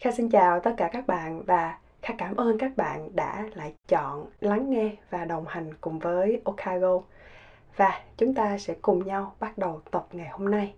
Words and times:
Kha 0.00 0.10
xin 0.10 0.28
chào 0.28 0.60
tất 0.60 0.74
cả 0.76 0.88
các 0.92 1.06
bạn 1.06 1.42
và 1.42 1.78
Kha 2.02 2.14
cảm 2.18 2.36
ơn 2.36 2.58
các 2.58 2.76
bạn 2.76 3.16
đã 3.16 3.48
lại 3.54 3.74
chọn 3.88 4.26
lắng 4.40 4.70
nghe 4.70 4.96
và 5.10 5.24
đồng 5.24 5.44
hành 5.48 5.74
cùng 5.80 5.98
với 5.98 6.40
Okago. 6.44 7.00
Và 7.76 8.00
chúng 8.16 8.34
ta 8.34 8.58
sẽ 8.58 8.74
cùng 8.82 9.06
nhau 9.06 9.34
bắt 9.40 9.58
đầu 9.58 9.80
tập 9.90 10.06
ngày 10.12 10.28
hôm 10.28 10.50
nay. 10.50 10.74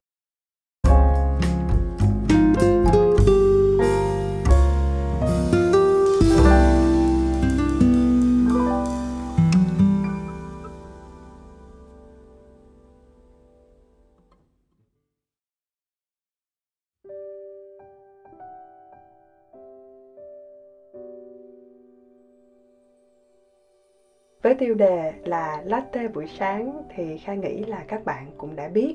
Với 24.42 24.54
tiêu 24.54 24.74
đề 24.74 25.12
là 25.24 25.62
latte 25.64 26.08
buổi 26.08 26.26
sáng 26.26 26.82
thì 26.96 27.18
Kha 27.18 27.34
nghĩ 27.34 27.64
là 27.64 27.84
các 27.88 28.04
bạn 28.04 28.26
cũng 28.38 28.56
đã 28.56 28.68
biết 28.68 28.94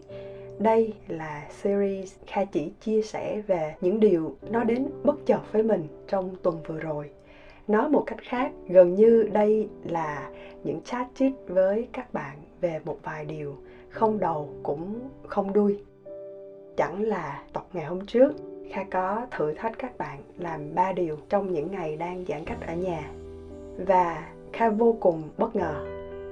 đây 0.60 0.94
là 1.08 1.48
series 1.50 2.16
Kha 2.28 2.44
chỉ 2.44 2.72
chia 2.82 3.02
sẻ 3.02 3.42
về 3.48 3.76
những 3.82 4.00
điều 4.00 4.36
nó 4.50 4.64
đến 4.64 4.88
bất 5.04 5.26
chợt 5.26 5.42
với 5.52 5.64
mình 5.64 5.88
trong 6.08 6.36
tuần 6.44 6.64
vừa 6.68 6.80
rồi. 6.80 7.10
Nói 7.68 7.90
một 7.90 8.04
cách 8.06 8.20
khác, 8.22 8.52
gần 8.68 8.96
như 8.96 9.30
đây 9.34 9.70
là 9.84 10.30
những 10.64 10.82
chat 10.82 11.08
chit 11.16 11.34
với 11.48 11.88
các 11.94 12.14
bạn 12.14 12.38
về 12.62 12.80
một 12.86 12.98
vài 13.04 13.26
điều 13.26 13.56
không 13.90 14.20
đầu 14.20 14.50
cũng 14.64 15.00
không 15.28 15.54
đuôi. 15.54 15.84
Chẳng 16.78 17.02
là 17.02 17.44
tập 17.54 17.66
ngày 17.74 17.86
hôm 17.86 18.06
trước, 18.06 18.34
Kha 18.72 18.84
có 18.92 19.28
thử 19.32 19.54
thách 19.54 19.74
các 19.80 19.98
bạn 19.98 20.20
làm 20.38 20.76
ba 20.76 20.92
điều 20.92 21.18
trong 21.30 21.52
những 21.52 21.72
ngày 21.72 21.96
đang 21.96 22.26
giãn 22.28 22.46
cách 22.46 22.58
ở 22.68 22.76
nhà. 22.76 23.12
Và 23.78 24.35
Kha 24.56 24.70
vô 24.70 24.98
cùng 25.00 25.24
bất 25.38 25.56
ngờ, 25.56 25.86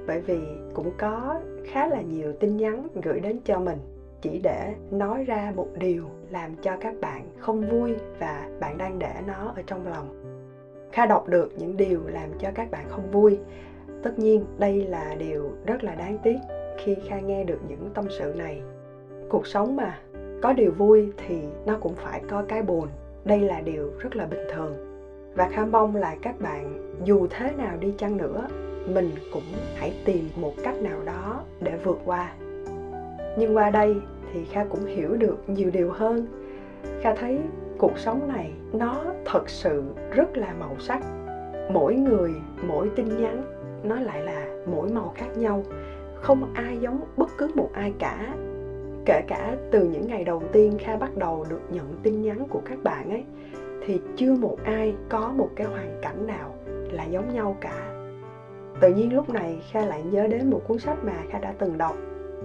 bởi 0.07 0.21
vì 0.21 0.39
cũng 0.73 0.91
có 0.97 1.41
khá 1.65 1.87
là 1.87 2.01
nhiều 2.01 2.33
tin 2.39 2.57
nhắn 2.57 2.87
gửi 3.03 3.19
đến 3.19 3.39
cho 3.45 3.59
mình, 3.59 3.77
chỉ 4.21 4.39
để 4.43 4.73
nói 4.91 5.23
ra 5.23 5.53
một 5.55 5.67
điều 5.77 6.03
làm 6.29 6.55
cho 6.61 6.77
các 6.79 6.93
bạn 7.01 7.27
không 7.37 7.69
vui 7.69 7.95
và 8.19 8.49
bạn 8.59 8.77
đang 8.77 8.99
để 8.99 9.13
nó 9.27 9.53
ở 9.55 9.61
trong 9.67 9.87
lòng. 9.87 10.35
Kha 10.91 11.05
đọc 11.05 11.27
được 11.27 11.51
những 11.57 11.77
điều 11.77 11.99
làm 12.07 12.29
cho 12.39 12.49
các 12.55 12.71
bạn 12.71 12.85
không 12.89 13.11
vui. 13.11 13.39
Tất 14.03 14.19
nhiên, 14.19 14.45
đây 14.57 14.83
là 14.83 15.15
điều 15.19 15.49
rất 15.65 15.83
là 15.83 15.95
đáng 15.95 16.17
tiếc 16.23 16.37
khi 16.77 16.95
kha 17.07 17.19
nghe 17.19 17.43
được 17.43 17.59
những 17.67 17.89
tâm 17.93 18.05
sự 18.19 18.33
này. 18.37 18.61
Cuộc 19.29 19.47
sống 19.47 19.75
mà, 19.75 19.99
có 20.41 20.53
điều 20.53 20.71
vui 20.71 21.11
thì 21.27 21.41
nó 21.65 21.77
cũng 21.81 21.95
phải 21.95 22.21
có 22.29 22.43
cái 22.47 22.61
buồn. 22.61 22.87
Đây 23.25 23.39
là 23.39 23.61
điều 23.61 23.91
rất 23.99 24.15
là 24.15 24.25
bình 24.25 24.47
thường 24.53 24.92
và 25.35 25.49
kha 25.51 25.65
mong 25.65 25.95
là 25.95 26.15
các 26.21 26.39
bạn, 26.39 26.93
dù 27.03 27.27
thế 27.29 27.51
nào 27.57 27.77
đi 27.79 27.93
chăng 27.97 28.17
nữa, 28.17 28.47
mình 28.87 29.11
cũng 29.33 29.43
hãy 29.75 29.93
tìm 30.05 30.29
một 30.35 30.53
cách 30.63 30.81
nào 30.81 30.99
đó 31.05 31.41
để 31.61 31.77
vượt 31.83 31.99
qua. 32.05 32.31
Nhưng 33.37 33.57
qua 33.57 33.69
đây 33.69 33.95
thì 34.33 34.45
kha 34.45 34.63
cũng 34.63 34.85
hiểu 34.85 35.15
được 35.15 35.37
nhiều 35.47 35.69
điều 35.73 35.91
hơn. 35.91 36.25
Kha 37.01 37.15
thấy 37.15 37.39
cuộc 37.77 37.97
sống 37.97 38.27
này 38.27 38.51
nó 38.73 39.03
thật 39.25 39.49
sự 39.49 39.83
rất 40.11 40.37
là 40.37 40.53
màu 40.59 40.75
sắc. 40.79 41.01
Mỗi 41.71 41.95
người, 41.95 42.31
mỗi 42.67 42.89
tin 42.95 43.21
nhắn, 43.21 43.43
nó 43.83 43.99
lại 43.99 44.23
là 44.23 44.45
mỗi 44.65 44.89
màu 44.89 45.13
khác 45.15 45.37
nhau. 45.37 45.63
Không 46.15 46.53
ai 46.53 46.77
giống 46.81 47.01
bất 47.17 47.29
cứ 47.37 47.47
một 47.55 47.69
ai 47.73 47.93
cả. 47.99 48.35
Kể 49.05 49.21
cả 49.27 49.55
từ 49.71 49.83
những 49.83 50.07
ngày 50.07 50.23
đầu 50.23 50.43
tiên 50.51 50.77
kha 50.79 50.97
bắt 50.97 51.17
đầu 51.17 51.45
được 51.49 51.61
nhận 51.71 51.93
tin 52.03 52.21
nhắn 52.21 52.47
của 52.49 52.61
các 52.65 52.77
bạn 52.83 53.09
ấy 53.09 53.23
thì 53.85 54.01
chưa 54.15 54.33
một 54.33 54.57
ai 54.63 54.95
có 55.09 55.33
một 55.37 55.49
cái 55.55 55.67
hoàn 55.67 55.99
cảnh 56.01 56.27
nào 56.27 56.55
là 56.91 57.03
giống 57.03 57.33
nhau 57.33 57.57
cả. 57.61 57.93
Tự 58.79 58.93
nhiên 58.93 59.13
lúc 59.13 59.29
này 59.29 59.61
kha 59.71 59.85
lại 59.85 60.03
nhớ 60.03 60.27
đến 60.27 60.49
một 60.49 60.61
cuốn 60.67 60.79
sách 60.79 60.97
mà 61.03 61.13
kha 61.29 61.39
đã 61.39 61.53
từng 61.59 61.77
đọc, 61.77 61.95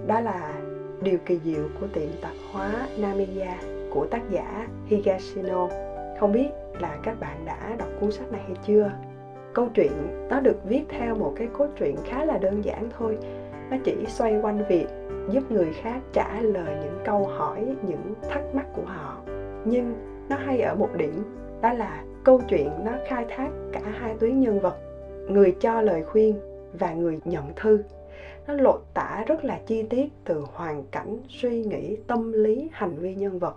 đó 0.07 0.19
là 0.19 0.53
điều 1.01 1.17
kỳ 1.25 1.39
diệu 1.43 1.63
của 1.79 1.87
tiệm 1.93 2.09
tạp 2.21 2.33
hóa 2.51 2.87
namiya 2.97 3.55
của 3.93 4.05
tác 4.05 4.21
giả 4.29 4.67
higashino. 4.85 5.67
Không 6.19 6.31
biết 6.31 6.49
là 6.79 6.97
các 7.03 7.19
bạn 7.19 7.45
đã 7.45 7.75
đọc 7.79 7.87
cuốn 8.01 8.11
sách 8.11 8.31
này 8.31 8.41
hay 8.47 8.55
chưa? 8.67 8.91
Câu 9.53 9.67
chuyện 9.73 9.91
nó 10.29 10.39
được 10.39 10.57
viết 10.65 10.83
theo 10.89 11.15
một 11.15 11.33
cái 11.35 11.47
cốt 11.53 11.67
truyện 11.75 11.95
khá 12.05 12.25
là 12.25 12.37
đơn 12.37 12.61
giản 12.65 12.89
thôi. 12.97 13.17
Nó 13.71 13.77
chỉ 13.83 13.95
xoay 14.07 14.39
quanh 14.41 14.63
việc 14.69 14.87
giúp 15.29 15.51
người 15.51 15.73
khác 15.73 15.99
trả 16.13 16.41
lời 16.41 16.75
những 16.83 16.99
câu 17.05 17.27
hỏi, 17.27 17.75
những 17.87 18.13
thắc 18.29 18.41
mắc 18.53 18.65
của 18.75 18.85
họ. 18.85 19.17
Nhưng 19.65 19.93
nó 20.29 20.35
hay 20.35 20.61
ở 20.61 20.75
một 20.75 20.89
điểm, 20.97 21.23
đó 21.61 21.73
là 21.73 22.03
câu 22.23 22.41
chuyện 22.49 22.69
nó 22.85 22.91
khai 23.07 23.25
thác 23.29 23.49
cả 23.71 23.81
hai 23.99 24.15
tuyến 24.19 24.39
nhân 24.39 24.59
vật, 24.59 24.77
người 25.29 25.55
cho 25.59 25.81
lời 25.81 26.03
khuyên 26.03 26.35
và 26.79 26.93
người 26.93 27.19
nhận 27.25 27.53
thư. 27.55 27.83
Nó 28.47 28.53
lột 28.53 28.81
tả 28.93 29.23
rất 29.27 29.43
là 29.43 29.59
chi 29.65 29.83
tiết 29.83 30.09
từ 30.23 30.43
hoàn 30.53 30.83
cảnh, 30.91 31.17
suy 31.29 31.63
nghĩ, 31.63 31.97
tâm 32.07 32.31
lý, 32.31 32.69
hành 32.71 32.95
vi 32.95 33.15
nhân 33.15 33.39
vật. 33.39 33.55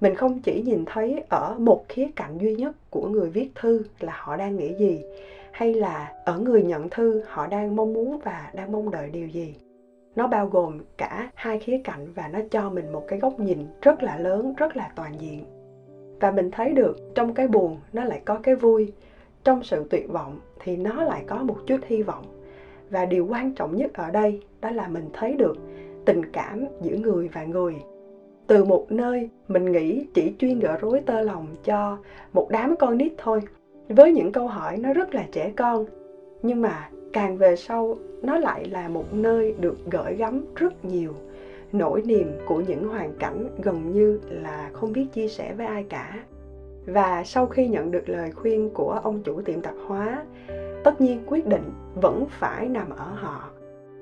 Mình 0.00 0.14
không 0.14 0.40
chỉ 0.40 0.62
nhìn 0.62 0.84
thấy 0.86 1.24
ở 1.28 1.54
một 1.58 1.84
khía 1.88 2.08
cạnh 2.16 2.38
duy 2.38 2.54
nhất 2.54 2.72
của 2.90 3.08
người 3.08 3.30
viết 3.30 3.50
thư 3.54 3.82
là 4.00 4.12
họ 4.16 4.36
đang 4.36 4.56
nghĩ 4.56 4.74
gì, 4.74 5.04
hay 5.52 5.74
là 5.74 6.12
ở 6.24 6.38
người 6.38 6.62
nhận 6.62 6.90
thư 6.90 7.22
họ 7.26 7.46
đang 7.46 7.76
mong 7.76 7.92
muốn 7.92 8.18
và 8.24 8.50
đang 8.54 8.72
mong 8.72 8.90
đợi 8.90 9.10
điều 9.10 9.26
gì. 9.26 9.54
Nó 10.16 10.26
bao 10.26 10.46
gồm 10.46 10.78
cả 10.98 11.30
hai 11.34 11.58
khía 11.58 11.80
cạnh 11.84 12.06
và 12.14 12.28
nó 12.28 12.38
cho 12.50 12.70
mình 12.70 12.92
một 12.92 13.04
cái 13.08 13.18
góc 13.18 13.40
nhìn 13.40 13.66
rất 13.82 14.02
là 14.02 14.18
lớn, 14.18 14.54
rất 14.56 14.76
là 14.76 14.90
toàn 14.96 15.20
diện 15.20 15.44
và 16.22 16.30
mình 16.30 16.50
thấy 16.50 16.72
được 16.72 17.14
trong 17.14 17.34
cái 17.34 17.48
buồn 17.48 17.76
nó 17.92 18.04
lại 18.04 18.20
có 18.24 18.38
cái 18.42 18.54
vui. 18.54 18.92
Trong 19.44 19.62
sự 19.62 19.84
tuyệt 19.90 20.08
vọng 20.08 20.40
thì 20.60 20.76
nó 20.76 21.04
lại 21.04 21.24
có 21.26 21.36
một 21.36 21.56
chút 21.66 21.76
hy 21.86 22.02
vọng. 22.02 22.24
Và 22.90 23.04
điều 23.04 23.26
quan 23.26 23.52
trọng 23.52 23.76
nhất 23.76 23.94
ở 23.94 24.10
đây 24.10 24.40
đó 24.60 24.70
là 24.70 24.88
mình 24.88 25.04
thấy 25.12 25.36
được 25.36 25.56
tình 26.04 26.32
cảm 26.32 26.64
giữa 26.82 26.96
người 26.96 27.28
và 27.32 27.44
người. 27.44 27.74
Từ 28.46 28.64
một 28.64 28.86
nơi 28.92 29.28
mình 29.48 29.72
nghĩ 29.72 30.06
chỉ 30.14 30.32
chuyên 30.38 30.58
gỡ 30.58 30.76
rối 30.80 31.00
tơ 31.06 31.20
lòng 31.20 31.46
cho 31.64 31.98
một 32.32 32.48
đám 32.50 32.76
con 32.76 32.98
nít 32.98 33.12
thôi. 33.18 33.40
Với 33.88 34.12
những 34.12 34.32
câu 34.32 34.48
hỏi 34.48 34.76
nó 34.76 34.92
rất 34.92 35.14
là 35.14 35.24
trẻ 35.32 35.52
con, 35.56 35.86
nhưng 36.42 36.62
mà 36.62 36.88
càng 37.12 37.36
về 37.36 37.56
sau 37.56 37.96
nó 38.22 38.38
lại 38.38 38.64
là 38.64 38.88
một 38.88 39.14
nơi 39.14 39.54
được 39.60 39.76
gửi 39.90 40.14
gắm 40.14 40.44
rất 40.54 40.84
nhiều 40.84 41.14
nỗi 41.72 42.02
niềm 42.04 42.32
của 42.46 42.60
những 42.60 42.88
hoàn 42.88 43.12
cảnh 43.18 43.48
gần 43.62 43.92
như 43.92 44.20
là 44.30 44.70
không 44.72 44.92
biết 44.92 45.06
chia 45.12 45.28
sẻ 45.28 45.54
với 45.56 45.66
ai 45.66 45.84
cả. 45.88 46.24
Và 46.86 47.24
sau 47.24 47.46
khi 47.46 47.68
nhận 47.68 47.90
được 47.90 48.08
lời 48.08 48.30
khuyên 48.30 48.70
của 48.74 49.00
ông 49.02 49.22
chủ 49.22 49.42
tiệm 49.42 49.60
tạp 49.60 49.74
hóa, 49.86 50.24
tất 50.84 51.00
nhiên 51.00 51.22
quyết 51.26 51.46
định 51.46 51.70
vẫn 51.94 52.26
phải 52.30 52.68
nằm 52.68 52.90
ở 52.90 53.08
họ. 53.14 53.50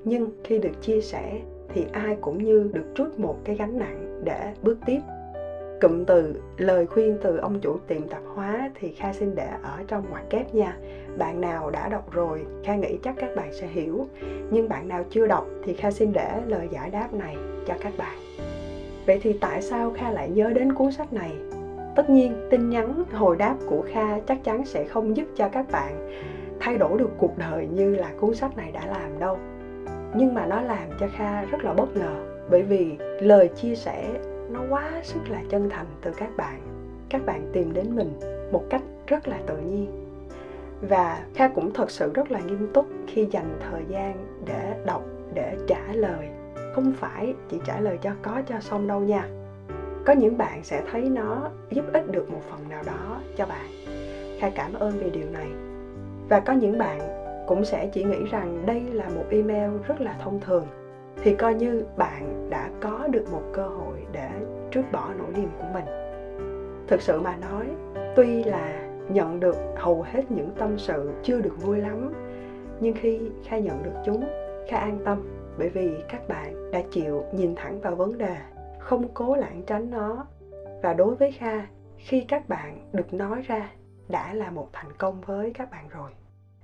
Nhưng 0.03 0.29
khi 0.43 0.57
được 0.57 0.81
chia 0.81 1.01
sẻ 1.01 1.41
thì 1.73 1.85
ai 1.91 2.17
cũng 2.21 2.43
như 2.43 2.69
được 2.73 2.85
trút 2.95 3.19
một 3.19 3.37
cái 3.43 3.55
gánh 3.55 3.79
nặng 3.79 4.21
để 4.23 4.53
bước 4.61 4.77
tiếp. 4.85 4.99
Cụm 5.81 6.05
từ 6.05 6.35
lời 6.57 6.85
khuyên 6.85 7.17
từ 7.23 7.37
ông 7.37 7.59
chủ 7.59 7.77
tiệm 7.87 8.07
tạp 8.07 8.21
hóa 8.35 8.71
thì 8.75 8.91
kha 8.91 9.13
xin 9.13 9.35
để 9.35 9.47
ở 9.63 9.79
trong 9.87 10.03
ngoặc 10.09 10.29
kép 10.29 10.55
nha. 10.55 10.77
Bạn 11.17 11.41
nào 11.41 11.71
đã 11.71 11.89
đọc 11.89 12.11
rồi, 12.11 12.45
kha 12.63 12.75
nghĩ 12.75 12.97
chắc 13.03 13.15
các 13.17 13.35
bạn 13.35 13.53
sẽ 13.53 13.67
hiểu. 13.67 14.07
Nhưng 14.51 14.69
bạn 14.69 14.87
nào 14.87 15.03
chưa 15.09 15.27
đọc 15.27 15.47
thì 15.63 15.73
kha 15.73 15.91
xin 15.91 16.13
để 16.13 16.41
lời 16.47 16.67
giải 16.71 16.89
đáp 16.89 17.13
này 17.13 17.35
cho 17.67 17.73
các 17.81 17.93
bạn. 17.97 18.17
Vậy 19.05 19.19
thì 19.21 19.33
tại 19.33 19.61
sao 19.61 19.93
kha 19.97 20.11
lại 20.11 20.29
nhớ 20.29 20.49
đến 20.49 20.73
cuốn 20.73 20.91
sách 20.91 21.13
này? 21.13 21.31
Tất 21.95 22.09
nhiên, 22.09 22.47
tin 22.51 22.69
nhắn, 22.69 23.03
hồi 23.13 23.35
đáp 23.35 23.55
của 23.65 23.83
kha 23.93 24.19
chắc 24.19 24.43
chắn 24.43 24.65
sẽ 24.65 24.85
không 24.85 25.17
giúp 25.17 25.25
cho 25.35 25.49
các 25.49 25.65
bạn 25.71 26.09
thay 26.59 26.77
đổi 26.77 26.97
được 26.97 27.09
cuộc 27.17 27.37
đời 27.37 27.67
như 27.73 27.95
là 27.95 28.11
cuốn 28.19 28.35
sách 28.35 28.57
này 28.57 28.71
đã 28.71 28.85
làm 28.85 29.19
đâu. 29.19 29.37
Nhưng 30.15 30.33
mà 30.33 30.45
nó 30.45 30.61
làm 30.61 30.89
cho 30.99 31.07
kha 31.17 31.43
rất 31.43 31.63
là 31.63 31.73
bất 31.73 31.97
ngờ, 31.97 32.45
bởi 32.49 32.63
vì 32.63 32.97
lời 33.21 33.47
chia 33.47 33.75
sẻ 33.75 34.09
nó 34.49 34.59
quá 34.69 34.91
sức 35.03 35.19
là 35.29 35.41
chân 35.49 35.69
thành 35.69 35.85
từ 36.01 36.11
các 36.17 36.29
bạn. 36.37 36.61
Các 37.09 37.25
bạn 37.25 37.49
tìm 37.53 37.73
đến 37.73 37.95
mình 37.95 38.19
một 38.51 38.63
cách 38.69 38.81
rất 39.07 39.27
là 39.27 39.37
tự 39.47 39.57
nhiên. 39.57 39.87
Và 40.89 41.25
kha 41.35 41.47
cũng 41.47 41.73
thật 41.73 41.91
sự 41.91 42.11
rất 42.13 42.31
là 42.31 42.39
nghiêm 42.39 42.69
túc 42.73 42.85
khi 43.07 43.27
dành 43.31 43.59
thời 43.71 43.81
gian 43.87 44.25
để 44.45 44.73
đọc, 44.85 45.03
để 45.33 45.55
trả 45.67 45.93
lời 45.93 46.29
không 46.73 46.93
phải 46.95 47.33
chỉ 47.49 47.59
trả 47.65 47.79
lời 47.79 47.97
cho 48.01 48.11
có 48.21 48.41
cho 48.47 48.59
xong 48.59 48.87
đâu 48.87 48.99
nha. 48.99 49.27
Có 50.05 50.13
những 50.13 50.37
bạn 50.37 50.63
sẽ 50.63 50.83
thấy 50.91 51.01
nó 51.09 51.49
giúp 51.69 51.85
ích 51.93 52.11
được 52.11 52.31
một 52.31 52.41
phần 52.49 52.69
nào 52.69 52.83
đó 52.85 53.19
cho 53.37 53.45
bạn. 53.45 53.67
Kha 54.39 54.49
cảm 54.49 54.73
ơn 54.73 54.91
vì 54.99 55.09
điều 55.09 55.29
này. 55.33 55.47
Và 56.29 56.39
có 56.39 56.53
những 56.53 56.77
bạn 56.77 56.99
cũng 57.47 57.65
sẽ 57.65 57.87
chỉ 57.93 58.03
nghĩ 58.03 58.25
rằng 58.31 58.63
đây 58.65 58.81
là 58.91 59.09
một 59.15 59.23
email 59.29 59.71
rất 59.87 60.01
là 60.01 60.15
thông 60.23 60.39
thường. 60.39 60.65
Thì 61.23 61.35
coi 61.35 61.53
như 61.53 61.83
bạn 61.97 62.47
đã 62.49 62.69
có 62.81 63.07
được 63.11 63.25
một 63.31 63.41
cơ 63.53 63.67
hội 63.67 63.97
để 64.11 64.29
trút 64.71 64.85
bỏ 64.91 65.09
nỗi 65.17 65.27
niềm 65.35 65.49
của 65.57 65.67
mình. 65.73 65.85
Thực 66.87 67.01
sự 67.01 67.21
mà 67.21 67.35
nói, 67.35 67.65
tuy 68.15 68.43
là 68.43 68.89
nhận 69.09 69.39
được 69.39 69.55
hầu 69.75 70.05
hết 70.11 70.31
những 70.31 70.49
tâm 70.57 70.77
sự 70.77 71.11
chưa 71.23 71.41
được 71.41 71.61
vui 71.61 71.77
lắm, 71.77 72.13
nhưng 72.79 72.93
khi 72.93 73.19
kha 73.43 73.57
nhận 73.57 73.83
được 73.83 73.93
chúng, 74.05 74.23
kha 74.67 74.77
an 74.77 74.99
tâm 75.05 75.40
bởi 75.57 75.69
vì 75.69 75.91
các 76.09 76.27
bạn 76.27 76.71
đã 76.71 76.81
chịu 76.91 77.23
nhìn 77.33 77.55
thẳng 77.55 77.81
vào 77.81 77.95
vấn 77.95 78.17
đề, 78.17 78.35
không 78.79 79.07
cố 79.13 79.35
lảng 79.35 79.63
tránh 79.67 79.89
nó. 79.91 80.25
Và 80.83 80.93
đối 80.93 81.15
với 81.15 81.31
kha, 81.31 81.67
khi 81.97 82.25
các 82.27 82.49
bạn 82.49 82.89
được 82.93 83.13
nói 83.13 83.41
ra, 83.41 83.71
đã 84.09 84.33
là 84.33 84.51
một 84.51 84.67
thành 84.73 84.91
công 84.97 85.21
với 85.25 85.51
các 85.53 85.71
bạn 85.71 85.87
rồi. 85.89 86.11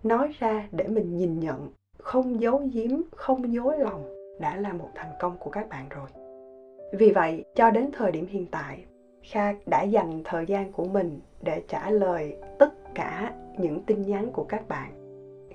Nói 0.03 0.31
ra 0.39 0.67
để 0.71 0.87
mình 0.87 1.17
nhìn 1.17 1.39
nhận, 1.39 1.69
không 1.97 2.41
giấu 2.41 2.61
giếm, 2.73 3.01
không 3.15 3.53
dối 3.53 3.77
lòng, 3.79 4.15
đã 4.39 4.55
là 4.55 4.73
một 4.73 4.89
thành 4.95 5.11
công 5.19 5.37
của 5.37 5.49
các 5.49 5.69
bạn 5.69 5.85
rồi. 5.89 6.07
Vì 6.93 7.11
vậy, 7.11 7.45
cho 7.55 7.71
đến 7.71 7.89
thời 7.93 8.11
điểm 8.11 8.25
hiện 8.25 8.45
tại, 8.51 8.85
kha 9.23 9.53
đã 9.65 9.83
dành 9.83 10.21
thời 10.25 10.45
gian 10.45 10.71
của 10.71 10.85
mình 10.85 11.19
để 11.41 11.63
trả 11.67 11.89
lời 11.89 12.37
tất 12.59 12.73
cả 12.95 13.33
những 13.57 13.83
tin 13.83 14.01
nhắn 14.01 14.31
của 14.31 14.43
các 14.43 14.67
bạn. 14.67 14.91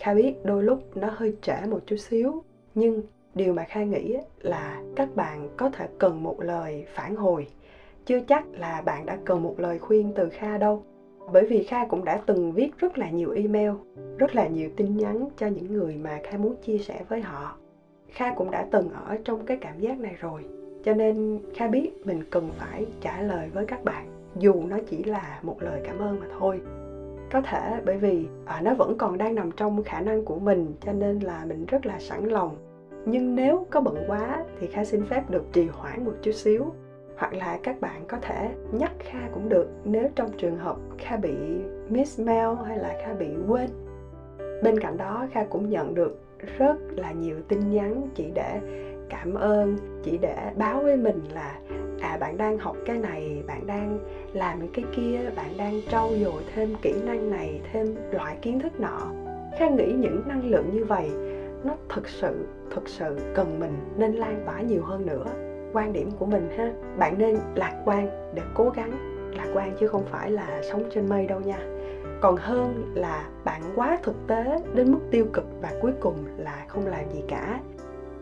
Kha 0.01 0.15
biết 0.15 0.35
đôi 0.45 0.63
lúc 0.63 0.97
nó 0.97 1.09
hơi 1.13 1.37
trễ 1.43 1.67
một 1.71 1.81
chút 1.87 1.97
xíu, 1.97 2.43
nhưng 2.75 3.03
điều 3.35 3.53
mà 3.53 3.65
kha 3.65 3.83
nghĩ 3.83 4.17
là 4.41 4.83
các 4.97 5.09
bạn 5.17 5.49
có 5.57 5.71
thể 5.71 5.89
cần 5.99 6.23
một 6.23 6.41
lời 6.41 6.87
phản 6.95 7.17
hồi. 7.17 7.47
Chưa 8.07 8.21
chắc 8.21 8.45
là 8.53 8.83
bạn 8.85 9.07
đã 9.07 9.19
cần 9.25 9.43
một 9.43 9.55
lời 9.59 9.79
khuyên 9.79 10.13
từ 10.17 10.29
kha 10.29 10.59
đâu. 10.59 10.83
Bởi 11.33 11.47
vì 11.47 11.65
kha 11.65 11.85
cũng 11.87 12.05
đã 12.05 12.21
từng 12.27 12.53
viết 12.53 12.79
rất 12.79 12.99
là 12.99 13.11
nhiều 13.11 13.31
email 13.31 13.71
rất 14.19 14.35
là 14.35 14.47
nhiều 14.47 14.71
tin 14.77 14.97
nhắn 14.97 15.29
cho 15.37 15.47
những 15.47 15.73
người 15.73 15.97
mà 15.97 16.21
kha 16.25 16.39
muốn 16.39 16.57
chia 16.57 16.79
sẻ 16.79 17.01
với 17.09 17.21
họ. 17.21 17.57
Kha 18.09 18.35
cũng 18.35 18.51
đã 18.51 18.67
từng 18.71 18.89
ở 19.07 19.19
trong 19.25 19.47
cái 19.47 19.57
cảm 19.57 19.81
giác 19.81 20.01
này 20.01 20.17
rồi. 20.21 20.45
Cho 20.85 20.95
nên 20.95 21.39
kha 21.55 21.67
biết 21.67 21.91
mình 22.05 22.25
cần 22.31 22.51
phải 22.59 22.87
trả 23.01 23.23
lời 23.23 23.49
với 23.55 23.67
các 23.67 23.85
bạn 23.85 24.07
dù 24.37 24.55
nó 24.69 24.79
chỉ 24.91 25.05
là 25.05 25.41
một 25.43 25.57
lời 25.63 25.81
cảm 25.85 25.99
ơn 25.99 26.21
mà 26.21 26.27
thôi. 26.39 26.61
Có 27.31 27.41
thể 27.41 27.81
bởi 27.85 27.97
vì 27.97 28.27
à, 28.45 28.61
nó 28.61 28.75
vẫn 28.75 28.99
còn 28.99 29.19
đang 29.19 29.35
nằm 29.35 29.51
trong 29.57 29.83
khả 29.83 30.01
năng 30.01 30.25
của 30.25 30.39
mình 30.39 30.75
cho 30.81 30.93
nên 30.93 31.19
là 31.19 31.45
mình 31.49 31.67
rất 31.67 31.87
là 31.87 31.99
sẵn 31.99 32.29
lòng 32.29 32.57
nhưng 33.05 33.35
nếu 33.35 33.67
có 33.71 33.81
bận 33.81 33.97
quá 34.07 34.45
thì 34.61 34.67
kha 34.67 34.85
xin 34.85 35.05
phép 35.05 35.31
được 35.31 35.45
trì 35.53 35.67
hoãn 35.67 36.05
một 36.05 36.13
chút 36.23 36.33
xíu. 36.33 36.73
Hoặc 37.17 37.35
là 37.35 37.59
các 37.63 37.81
bạn 37.81 38.05
có 38.09 38.17
thể 38.23 38.51
nhắc 38.73 38.93
kha 38.99 39.19
cũng 39.35 39.49
được 39.49 39.69
nếu 39.85 40.09
trong 40.15 40.31
trường 40.39 40.57
hợp 40.57 40.77
kha 40.99 41.17
bị 41.17 41.35
miss 41.89 42.21
mail 42.21 42.49
hay 42.67 42.79
là 42.79 42.97
kha 43.05 43.15
bị 43.15 43.29
quên. 43.49 43.71
Bên 44.63 44.81
cạnh 44.81 44.97
đó, 44.97 45.27
kha 45.33 45.45
cũng 45.45 45.71
nhận 45.71 45.95
được 45.95 46.21
rất 46.59 46.77
là 46.97 47.13
nhiều 47.13 47.37
tin 47.49 47.71
nhắn 47.71 48.09
chỉ 48.15 48.31
để 48.35 48.61
cảm 49.09 49.35
ơn, 49.35 49.77
chỉ 50.03 50.19
để 50.19 50.37
báo 50.57 50.83
với 50.83 50.97
mình 50.97 51.21
là 51.35 51.59
à 52.01 52.17
bạn 52.21 52.37
đang 52.37 52.59
học 52.59 52.77
cái 52.87 52.99
này, 52.99 53.43
bạn 53.47 53.67
đang 53.67 53.99
làm 54.33 54.69
cái 54.69 54.85
kia, 54.97 55.21
bạn 55.37 55.57
đang 55.57 55.81
trau 55.91 56.11
dồi 56.25 56.43
thêm 56.55 56.75
kỹ 56.83 56.95
năng 57.05 57.31
này, 57.31 57.61
thêm 57.73 57.95
loại 58.13 58.37
kiến 58.43 58.61
thức 58.61 58.81
nọ. 58.81 59.13
Kha 59.59 59.69
nghĩ 59.69 59.93
những 59.93 60.23
năng 60.27 60.45
lượng 60.45 60.71
như 60.73 60.85
vậy 60.85 61.11
nó 61.65 61.75
thực 61.89 62.09
sự 62.09 62.47
thực 62.71 62.89
sự 62.89 63.17
cần 63.35 63.61
mình 63.61 63.77
nên 63.97 64.13
lan 64.13 64.43
tỏa 64.47 64.61
nhiều 64.61 64.83
hơn 64.83 65.07
nữa. 65.07 65.25
Quan 65.73 65.93
điểm 65.93 66.11
của 66.19 66.27
mình 66.27 66.51
ha, 66.57 66.73
bạn 66.99 67.19
nên 67.19 67.39
lạc 67.55 67.83
quan 67.85 68.33
để 68.35 68.43
cố 68.55 68.71
gắng 68.71 69.13
lạc 69.37 69.47
quan 69.55 69.77
chứ 69.81 69.89
không 69.89 70.05
phải 70.05 70.31
là 70.31 70.61
sống 70.63 70.83
trên 70.91 71.09
mây 71.09 71.27
đâu 71.27 71.41
nha. 71.41 71.59
Còn 72.21 72.37
hơn 72.37 72.93
là 72.95 73.29
bạn 73.45 73.63
quá 73.77 73.99
thực 74.03 74.17
tế 74.27 74.59
đến 74.75 74.93
mức 74.93 75.01
tiêu 75.11 75.27
cực 75.33 75.45
và 75.63 75.73
cuối 75.81 75.93
cùng 76.01 76.17
là 76.37 76.65
không 76.69 76.87
làm 76.87 77.11
gì 77.11 77.23
cả. 77.29 77.61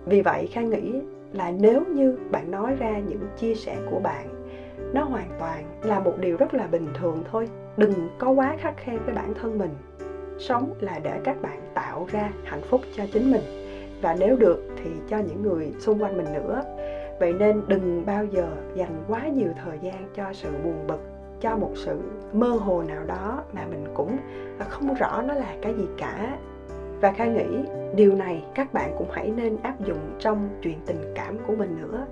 Vì 0.07 0.23
vậy, 0.23 0.49
khang 0.53 0.71
nghĩ 0.71 1.01
là 1.33 1.51
nếu 1.51 1.85
như 1.85 2.19
bạn 2.31 2.51
nói 2.51 2.77
ra 2.79 2.99
những 2.99 3.29
chia 3.37 3.55
sẻ 3.55 3.77
của 3.91 3.99
bạn, 3.99 4.27
nó 4.93 5.05
hoàn 5.05 5.29
toàn 5.39 5.65
là 5.83 6.01
một 6.01 6.15
điều 6.19 6.37
rất 6.37 6.55
là 6.55 6.67
bình 6.67 6.87
thường 7.01 7.23
thôi. 7.31 7.49
Đừng 7.77 7.93
có 8.19 8.31
quá 8.31 8.57
khắc 8.59 8.75
khe 8.77 8.97
với 8.97 9.15
bản 9.15 9.35
thân 9.35 9.59
mình 9.59 9.71
sống 10.41 10.75
là 10.81 10.99
để 11.03 11.21
các 11.25 11.43
bạn 11.43 11.61
tạo 11.75 12.07
ra 12.13 12.31
hạnh 12.45 12.63
phúc 12.63 12.81
cho 12.97 13.05
chính 13.13 13.31
mình. 13.31 13.43
Và 14.03 14.17
nếu 14.19 14.37
được 14.37 14.69
thì 14.77 14.91
cho 15.09 15.19
những 15.19 15.43
người 15.43 15.73
xung 15.79 16.03
quanh 16.03 16.17
mình 16.17 16.27
nữa. 16.35 16.63
Vậy 17.21 17.33
nên 17.33 17.63
đừng 17.67 18.07
bao 18.07 18.25
giờ 18.25 18.49
dành 18.75 19.05
quá 19.09 19.29
nhiều 19.29 19.49
thời 19.65 19.79
gian 19.83 20.09
cho 20.15 20.25
sự 20.33 20.49
buồn 20.65 20.87
bực, 20.87 21.01
cho 21.41 21.57
một 21.57 21.73
sự 21.75 21.99
mơ 22.33 22.49
hồ 22.49 22.83
nào 22.83 23.05
đó 23.07 23.43
mà 23.53 23.67
mình 23.71 23.85
cũng 23.95 24.17
à, 24.59 24.67
không 24.69 24.95
rõ 24.95 25.23
nó 25.23 25.35
là 25.35 25.55
cái 25.63 25.75
gì 25.75 25.87
cả. 25.99 26.39
Và 27.01 27.13
kha 27.13 27.25
nghĩ 27.25 27.65
điều 27.95 28.15
này 28.15 28.45
các 28.55 28.73
bạn 28.73 28.95
cũng 28.99 29.09
hãy 29.11 29.33
nên 29.37 29.57
áp 29.63 29.81
dụng 29.87 30.17
trong 30.19 30.49
chuyện 30.63 30.79
tình 30.87 31.13
cảm 31.15 31.37
của 31.47 31.55
mình 31.57 31.77
nữa. 31.83 32.07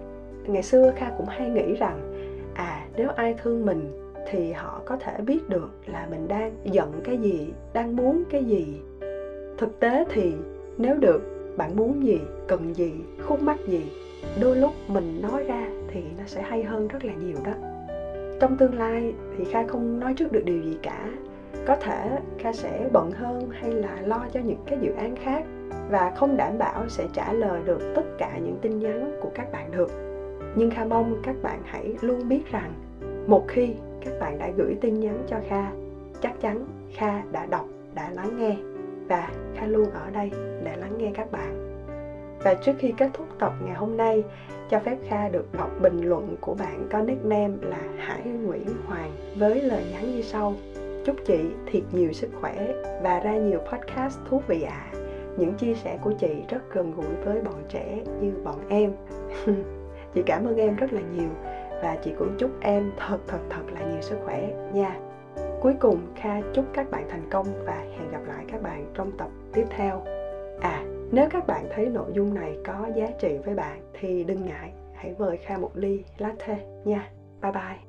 Ngày 0.47 0.63
xưa 0.63 0.93
kha 0.97 1.11
cũng 1.19 1.27
hay 1.27 1.51
nghĩ 1.51 1.75
rằng 1.75 2.15
à 2.55 2.87
nếu 2.97 3.09
ai 3.09 3.35
thương 3.43 3.67
mình 3.67 4.08
thì 4.31 4.53
họ 4.53 4.81
có 4.85 4.97
thể 4.97 5.13
biết 5.27 5.49
được 5.49 5.71
là 5.87 6.07
mình 6.11 6.29
đang 6.29 6.53
giận 6.65 7.01
cái 7.05 7.19
gì, 7.19 7.53
đang 7.73 7.97
muốn 7.97 8.25
cái 8.31 8.45
gì. 8.45 8.81
Thực 9.59 9.81
tế 9.81 10.05
thì 10.11 10.33
nếu 10.79 10.97
được, 10.97 11.23
bạn 11.57 11.77
muốn 11.77 12.07
gì, 12.07 12.21
cần 12.49 12.75
gì, 12.75 12.93
khúc 13.27 13.43
mắc 13.43 13.57
gì, 13.67 13.93
đôi 14.41 14.57
lúc 14.57 14.73
mình 14.89 15.23
nói 15.23 15.45
ra 15.45 15.69
thì 15.89 16.01
nó 16.19 16.25
sẽ 16.27 16.43
hay 16.43 16.63
hơn 16.63 16.89
rất 16.89 17.05
là 17.05 17.13
nhiều 17.15 17.37
đó. 17.45 17.53
Trong 18.41 18.57
tương 18.57 18.79
lai 18.79 19.15
thì 19.39 19.45
kha 19.45 19.67
không 19.67 20.01
nói 20.01 20.15
trước 20.15 20.33
được 20.33 20.43
điều 20.45 20.63
gì 20.63 20.77
cả. 20.83 21.11
Có 21.67 21.77
thể 21.77 22.19
kha 22.39 22.53
sẽ 22.53 22.89
bận 22.93 23.11
hơn 23.11 23.49
hay 23.51 23.73
là 23.73 24.03
lo 24.05 24.27
cho 24.33 24.41
những 24.41 24.63
cái 24.67 24.79
dự 24.83 24.93
án 24.93 25.17
khác 25.17 25.45
và 25.91 26.13
không 26.17 26.37
đảm 26.37 26.59
bảo 26.59 26.89
sẽ 26.89 27.07
trả 27.13 27.33
lời 27.33 27.61
được 27.65 27.93
tất 27.95 28.05
cả 28.19 28.39
những 28.39 28.59
tin 28.63 28.79
nhắn 28.79 29.19
của 29.23 29.31
các 29.35 29.53
bạn 29.53 29.71
được. 29.71 29.91
Nhưng 30.57 30.71
kha 30.71 30.85
mong 30.85 31.23
các 31.23 31.37
bạn 31.43 31.61
hãy 31.65 31.95
luôn 32.01 32.29
biết 32.29 32.43
rằng 32.51 32.73
một 33.27 33.45
khi 33.49 33.75
các 34.05 34.13
bạn 34.21 34.39
đã 34.39 34.51
gửi 34.57 34.77
tin 34.81 35.01
nhắn 35.01 35.25
cho 35.29 35.37
kha 35.49 35.71
chắc 36.23 36.41
chắn 36.41 36.65
kha 36.97 37.23
đã 37.33 37.47
đọc 37.47 37.67
đã 37.95 38.11
lắng 38.11 38.39
nghe 38.39 38.57
và 39.09 39.31
kha 39.55 39.67
luôn 39.67 39.91
ở 39.91 40.11
đây 40.11 40.31
để 40.65 40.77
lắng 40.77 40.99
nghe 40.99 41.11
các 41.15 41.33
bạn 41.33 41.69
và 42.43 42.55
trước 42.55 42.73
khi 42.79 42.93
kết 42.97 43.11
thúc 43.15 43.27
tập 43.39 43.53
ngày 43.65 43.75
hôm 43.75 43.97
nay, 43.97 44.25
cho 44.71 44.79
phép 44.79 44.97
Kha 45.09 45.29
được 45.29 45.47
đọc 45.59 45.71
bình 45.83 46.01
luận 46.03 46.37
của 46.41 46.55
bạn 46.55 46.89
có 46.91 47.03
nickname 47.03 47.55
là 47.63 47.81
Hải 47.99 48.23
Nguyễn 48.23 48.67
Hoàng 48.87 49.11
với 49.37 49.63
lời 49.63 49.85
nhắn 49.93 50.17
như 50.17 50.23
sau. 50.23 50.55
Chúc 51.05 51.17
chị 51.27 51.41
thiệt 51.67 51.83
nhiều 51.93 52.13
sức 52.13 52.31
khỏe 52.41 52.69
và 53.03 53.21
ra 53.21 53.37
nhiều 53.37 53.59
podcast 53.59 54.19
thú 54.29 54.43
vị 54.49 54.63
ạ. 54.63 54.91
À. 54.93 54.99
Những 55.37 55.55
chia 55.55 55.75
sẻ 55.75 55.99
của 56.03 56.13
chị 56.21 56.43
rất 56.49 56.75
gần 56.75 56.93
gũi 56.97 57.25
với 57.25 57.41
bọn 57.41 57.63
trẻ 57.69 57.99
như 58.21 58.33
bọn 58.45 58.61
em. 58.69 58.93
chị 60.15 60.23
cảm 60.27 60.45
ơn 60.45 60.57
em 60.57 60.77
rất 60.77 60.93
là 60.93 61.01
nhiều 61.17 61.29
và 61.83 61.97
chị 62.03 62.13
cũng 62.19 62.37
chúc 62.39 62.51
em 62.61 62.93
thật 62.97 63.19
thật 63.27 63.41
thật 63.51 63.63
là 63.75 63.81
nhiều 63.81 64.01
sức 64.01 64.17
khỏe 64.25 64.49
nha. 64.73 64.97
Cuối 65.61 65.75
cùng 65.81 65.99
Kha 66.17 66.41
chúc 66.55 66.65
các 66.73 66.91
bạn 66.91 67.09
thành 67.11 67.31
công 67.31 67.47
và 67.65 67.85
hẹn 67.99 68.11
gặp 68.11 68.21
lại 68.27 68.45
các 68.49 68.63
bạn 68.63 68.93
trong 68.95 69.11
tập 69.19 69.29
tiếp 69.53 69.65
theo. 69.71 70.03
À, 70.61 70.85
nếu 71.13 71.29
các 71.31 71.47
bạn 71.47 71.69
thấy 71.75 71.87
nội 71.87 72.11
dung 72.13 72.35
này 72.35 72.57
có 72.67 72.89
giá 72.95 73.07
trị 73.21 73.39
với 73.45 73.55
bạn 73.55 73.81
thì 74.01 74.25
đừng 74.25 74.47
ngại, 74.47 74.73
hãy 74.95 75.15
mời 75.19 75.37
Kha 75.37 75.59
một 75.59 75.71
ly 75.75 76.05
latte 76.19 76.59
nha. 76.85 77.11
Bye 77.43 77.53
bye. 77.53 77.88